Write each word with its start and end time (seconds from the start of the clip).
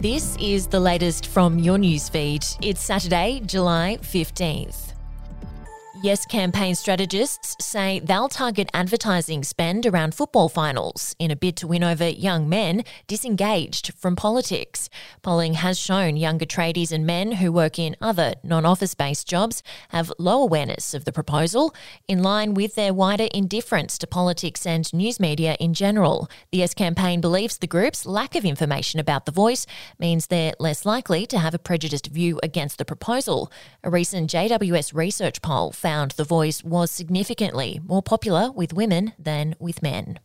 This 0.00 0.36
is 0.40 0.68
the 0.68 0.78
latest 0.78 1.26
from 1.26 1.58
your 1.58 1.76
newsfeed. 1.76 2.56
It's 2.62 2.80
Saturday, 2.80 3.42
July 3.44 3.98
15th. 4.00 4.92
Yes 6.00 6.26
campaign 6.26 6.76
strategists 6.76 7.56
say 7.60 7.98
they'll 7.98 8.28
target 8.28 8.70
advertising 8.72 9.42
spend 9.42 9.84
around 9.84 10.14
football 10.14 10.48
finals 10.48 11.16
in 11.18 11.32
a 11.32 11.36
bid 11.36 11.56
to 11.56 11.66
win 11.66 11.82
over 11.82 12.08
young 12.08 12.48
men 12.48 12.84
disengaged 13.08 13.92
from 13.94 14.14
politics. 14.14 14.88
Polling 15.22 15.54
has 15.54 15.76
shown 15.76 16.16
younger 16.16 16.46
tradies 16.46 16.92
and 16.92 17.04
men 17.04 17.32
who 17.32 17.50
work 17.50 17.80
in 17.80 17.96
other 18.00 18.34
non 18.44 18.64
office 18.64 18.94
based 18.94 19.26
jobs 19.26 19.60
have 19.88 20.12
low 20.20 20.40
awareness 20.40 20.94
of 20.94 21.04
the 21.04 21.10
proposal, 21.10 21.74
in 22.06 22.22
line 22.22 22.54
with 22.54 22.76
their 22.76 22.94
wider 22.94 23.26
indifference 23.34 23.98
to 23.98 24.06
politics 24.06 24.64
and 24.64 24.94
news 24.94 25.18
media 25.18 25.56
in 25.58 25.74
general. 25.74 26.30
The 26.52 26.58
Yes 26.58 26.74
campaign 26.74 27.20
believes 27.20 27.58
the 27.58 27.66
group's 27.66 28.06
lack 28.06 28.36
of 28.36 28.44
information 28.44 29.00
about 29.00 29.26
the 29.26 29.32
voice 29.32 29.66
means 29.98 30.28
they're 30.28 30.54
less 30.60 30.86
likely 30.86 31.26
to 31.26 31.40
have 31.40 31.54
a 31.54 31.58
prejudiced 31.58 32.06
view 32.06 32.38
against 32.40 32.78
the 32.78 32.84
proposal. 32.84 33.50
A 33.82 33.90
recent 33.90 34.30
JWS 34.30 34.94
research 34.94 35.42
poll 35.42 35.72
found 35.72 35.87
found 35.88 36.10
The 36.10 36.34
Voice 36.38 36.62
was 36.62 36.90
significantly 36.90 37.80
more 37.82 38.02
popular 38.02 38.52
with 38.52 38.74
women 38.74 39.12
than 39.18 39.54
with 39.58 39.80
men. 39.80 40.18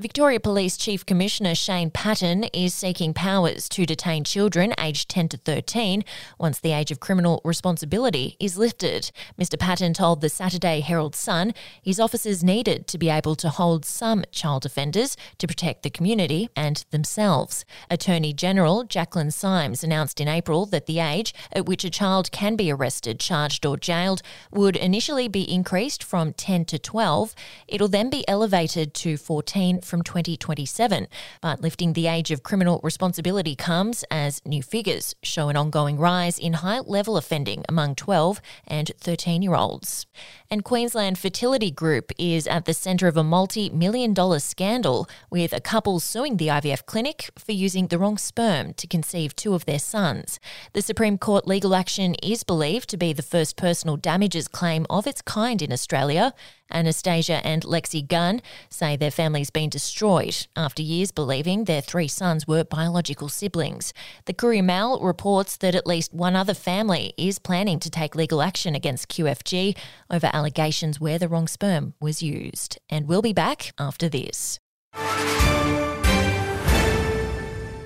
Victoria 0.00 0.40
Police 0.40 0.78
Chief 0.78 1.04
Commissioner 1.04 1.54
Shane 1.54 1.90
Patton 1.90 2.44
is 2.54 2.72
seeking 2.72 3.12
powers 3.12 3.68
to 3.68 3.84
detain 3.84 4.24
children 4.24 4.72
aged 4.80 5.10
10 5.10 5.28
to 5.28 5.36
13 5.36 6.04
once 6.38 6.58
the 6.58 6.72
age 6.72 6.90
of 6.90 7.00
criminal 7.00 7.42
responsibility 7.44 8.34
is 8.40 8.56
lifted. 8.56 9.10
Mr. 9.38 9.58
Patton 9.58 9.92
told 9.92 10.22
the 10.22 10.30
Saturday 10.30 10.80
Herald 10.80 11.14
Sun 11.14 11.52
his 11.82 12.00
officers 12.00 12.42
needed 12.42 12.86
to 12.86 12.96
be 12.96 13.10
able 13.10 13.34
to 13.36 13.50
hold 13.50 13.84
some 13.84 14.24
child 14.32 14.64
offenders 14.64 15.18
to 15.36 15.46
protect 15.46 15.82
the 15.82 15.90
community 15.90 16.48
and 16.56 16.82
themselves. 16.92 17.66
Attorney 17.90 18.32
General 18.32 18.86
Jaclyn 18.86 19.30
Symes 19.30 19.84
announced 19.84 20.18
in 20.18 20.28
April 20.28 20.64
that 20.64 20.86
the 20.86 21.00
age 21.00 21.34
at 21.52 21.66
which 21.66 21.84
a 21.84 21.90
child 21.90 22.32
can 22.32 22.56
be 22.56 22.72
arrested, 22.72 23.20
charged, 23.20 23.66
or 23.66 23.76
jailed 23.76 24.22
would 24.50 24.76
initially 24.76 25.28
be 25.28 25.42
increased 25.42 26.02
from 26.02 26.32
10 26.32 26.64
to 26.64 26.78
12. 26.78 27.34
It'll 27.68 27.86
then 27.86 28.08
be 28.08 28.26
elevated 28.26 28.94
to 28.94 29.18
14 29.18 29.49
from 29.50 30.02
2027. 30.02 31.08
But 31.40 31.60
lifting 31.60 31.92
the 31.92 32.06
age 32.06 32.30
of 32.30 32.42
criminal 32.42 32.80
responsibility 32.82 33.56
comes 33.56 34.04
as 34.10 34.40
new 34.46 34.62
figures 34.62 35.14
show 35.22 35.48
an 35.48 35.56
ongoing 35.56 35.98
rise 35.98 36.38
in 36.38 36.52
high 36.52 36.80
level 36.80 37.16
offending 37.16 37.64
among 37.68 37.96
12 37.96 38.40
and 38.66 38.92
13 38.98 39.42
year 39.42 39.54
olds. 39.54 40.06
And 40.50 40.64
Queensland 40.64 41.18
Fertility 41.18 41.70
Group 41.70 42.12
is 42.18 42.46
at 42.46 42.64
the 42.64 42.74
centre 42.74 43.08
of 43.08 43.16
a 43.16 43.24
multi 43.24 43.70
million 43.70 44.14
dollar 44.14 44.38
scandal 44.38 45.08
with 45.30 45.52
a 45.52 45.60
couple 45.60 45.98
suing 45.98 46.36
the 46.36 46.48
IVF 46.48 46.86
clinic 46.86 47.30
for 47.36 47.52
using 47.52 47.88
the 47.88 47.98
wrong 47.98 48.18
sperm 48.18 48.72
to 48.74 48.86
conceive 48.86 49.34
two 49.34 49.54
of 49.54 49.64
their 49.64 49.78
sons. 49.78 50.38
The 50.74 50.82
Supreme 50.82 51.18
Court 51.18 51.46
legal 51.46 51.74
action 51.74 52.14
is 52.22 52.44
believed 52.44 52.88
to 52.90 52.96
be 52.96 53.12
the 53.12 53.22
first 53.22 53.56
personal 53.56 53.96
damages 53.96 54.46
claim 54.46 54.86
of 54.88 55.06
its 55.06 55.22
kind 55.22 55.60
in 55.60 55.72
Australia. 55.72 56.34
Anastasia 56.70 57.44
and 57.44 57.62
Lexi 57.62 58.06
Gunn 58.06 58.40
say 58.68 58.96
their 58.96 59.10
family's 59.10 59.50
been 59.50 59.70
destroyed 59.70 60.46
after 60.56 60.82
years 60.82 61.12
believing 61.12 61.64
their 61.64 61.80
three 61.80 62.08
sons 62.08 62.46
were 62.46 62.64
biological 62.64 63.28
siblings. 63.28 63.92
The 64.26 64.34
Courier 64.34 64.62
Mail 64.62 65.00
reports 65.00 65.56
that 65.58 65.74
at 65.74 65.86
least 65.86 66.14
one 66.14 66.36
other 66.36 66.54
family 66.54 67.12
is 67.16 67.38
planning 67.38 67.78
to 67.80 67.90
take 67.90 68.14
legal 68.14 68.42
action 68.42 68.74
against 68.74 69.08
QFG 69.08 69.76
over 70.10 70.30
allegations 70.32 71.00
where 71.00 71.18
the 71.18 71.28
wrong 71.28 71.48
sperm 71.48 71.94
was 72.00 72.22
used. 72.22 72.78
And 72.88 73.06
we'll 73.06 73.22
be 73.22 73.32
back 73.32 73.72
after 73.78 74.08
this. 74.08 74.58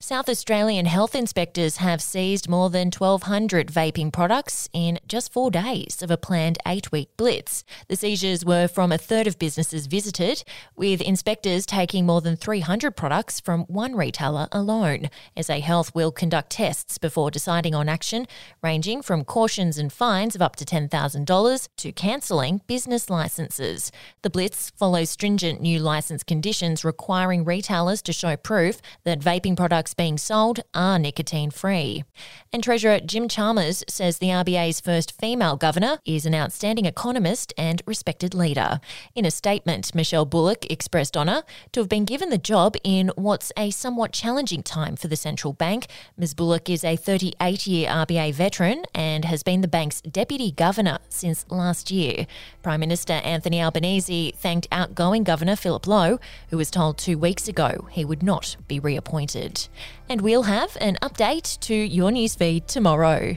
South 0.00 0.28
Australian 0.28 0.86
health 0.86 1.16
inspectors 1.16 1.78
have 1.78 2.00
seized 2.00 2.48
more 2.48 2.70
than 2.70 2.92
1,200 2.96 3.66
vaping 3.66 4.12
products 4.12 4.68
in 4.72 5.00
just 5.08 5.32
four 5.32 5.50
days 5.50 6.00
of 6.02 6.08
a 6.08 6.16
planned 6.16 6.56
eight 6.68 6.92
week 6.92 7.08
blitz. 7.16 7.64
The 7.88 7.96
seizures 7.96 8.44
were 8.44 8.68
from 8.68 8.92
a 8.92 8.96
third 8.96 9.26
of 9.26 9.40
businesses 9.40 9.88
visited, 9.88 10.44
with 10.76 11.00
inspectors 11.00 11.66
taking 11.66 12.06
more 12.06 12.20
than 12.20 12.36
300 12.36 12.92
products 12.92 13.40
from 13.40 13.62
one 13.62 13.96
retailer 13.96 14.46
alone. 14.52 15.10
SA 15.40 15.58
Health 15.58 15.92
will 15.96 16.12
conduct 16.12 16.50
tests 16.50 16.96
before 16.96 17.32
deciding 17.32 17.74
on 17.74 17.88
action, 17.88 18.28
ranging 18.62 19.02
from 19.02 19.24
cautions 19.24 19.78
and 19.78 19.92
fines 19.92 20.36
of 20.36 20.40
up 20.40 20.54
to 20.56 20.64
$10,000 20.64 21.68
to 21.76 21.90
cancelling 21.92 22.60
business 22.68 23.10
licences. 23.10 23.90
The 24.22 24.30
blitz 24.30 24.70
follows 24.70 25.10
stringent 25.10 25.60
new 25.60 25.80
licence 25.80 26.22
conditions 26.22 26.84
requiring 26.84 27.44
retailers 27.44 28.00
to 28.02 28.12
show 28.12 28.36
proof 28.36 28.80
that 29.02 29.18
vaping 29.18 29.56
products 29.56 29.87
being 29.94 30.18
sold 30.18 30.60
are 30.74 30.98
nicotine 30.98 31.50
free. 31.50 32.04
And 32.52 32.62
Treasurer 32.62 33.00
Jim 33.00 33.28
Chalmers 33.28 33.84
says 33.88 34.18
the 34.18 34.28
RBA's 34.28 34.80
first 34.80 35.18
female 35.18 35.56
governor 35.56 35.98
is 36.04 36.24
an 36.24 36.34
outstanding 36.34 36.86
economist 36.86 37.52
and 37.58 37.82
respected 37.86 38.34
leader. 38.34 38.80
In 39.14 39.24
a 39.24 39.30
statement, 39.30 39.94
Michelle 39.94 40.24
Bullock 40.24 40.70
expressed 40.70 41.16
honour 41.16 41.42
to 41.72 41.80
have 41.80 41.88
been 41.88 42.04
given 42.04 42.30
the 42.30 42.38
job 42.38 42.76
in 42.82 43.10
what's 43.16 43.52
a 43.56 43.70
somewhat 43.70 44.12
challenging 44.12 44.62
time 44.62 44.96
for 44.96 45.08
the 45.08 45.16
central 45.16 45.52
bank. 45.52 45.86
Ms 46.16 46.34
Bullock 46.34 46.70
is 46.70 46.84
a 46.84 46.96
38 46.96 47.66
year 47.66 47.88
RBA 47.88 48.32
veteran 48.34 48.84
and 48.94 49.24
has 49.24 49.42
been 49.42 49.60
the 49.60 49.68
bank's 49.68 50.00
deputy 50.00 50.50
governor 50.50 50.98
since 51.08 51.44
last 51.50 51.90
year. 51.90 52.26
Prime 52.62 52.80
Minister 52.80 53.14
Anthony 53.14 53.60
Albanese 53.62 54.32
thanked 54.36 54.68
outgoing 54.72 55.24
Governor 55.24 55.56
Philip 55.56 55.86
Lowe, 55.86 56.18
who 56.50 56.56
was 56.56 56.70
told 56.70 56.96
two 56.96 57.18
weeks 57.18 57.48
ago 57.48 57.88
he 57.90 58.04
would 58.04 58.22
not 58.22 58.56
be 58.66 58.80
reappointed. 58.80 59.68
And 60.08 60.20
we'll 60.20 60.44
have 60.44 60.76
an 60.80 60.96
update 61.02 61.58
to 61.60 61.74
your 61.74 62.10
newsfeed 62.10 62.66
tomorrow. 62.66 63.36